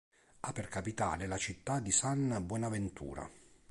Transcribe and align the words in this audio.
Ha 0.39 0.51
per 0.51 0.67
capitale 0.67 1.27
la 1.27 1.37
città 1.37 1.79
di 1.79 1.91
San 1.91 2.43
Buenaventura. 2.43 3.29